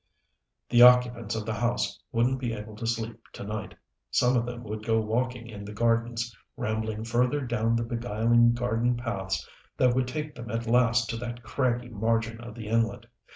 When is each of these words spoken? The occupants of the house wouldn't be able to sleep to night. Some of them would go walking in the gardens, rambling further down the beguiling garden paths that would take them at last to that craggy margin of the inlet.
The 0.67 0.81
occupants 0.81 1.35
of 1.35 1.45
the 1.45 1.53
house 1.53 2.01
wouldn't 2.11 2.39
be 2.39 2.53
able 2.53 2.75
to 2.77 2.87
sleep 2.87 3.19
to 3.33 3.43
night. 3.43 3.75
Some 4.09 4.35
of 4.35 4.47
them 4.47 4.63
would 4.63 4.83
go 4.83 4.99
walking 4.99 5.45
in 5.45 5.63
the 5.63 5.73
gardens, 5.75 6.35
rambling 6.57 7.03
further 7.03 7.41
down 7.41 7.75
the 7.75 7.83
beguiling 7.83 8.53
garden 8.53 8.97
paths 8.97 9.47
that 9.77 9.93
would 9.93 10.07
take 10.07 10.33
them 10.33 10.49
at 10.49 10.65
last 10.65 11.07
to 11.11 11.17
that 11.17 11.43
craggy 11.43 11.89
margin 11.89 12.41
of 12.43 12.55
the 12.55 12.67
inlet. 12.67 13.05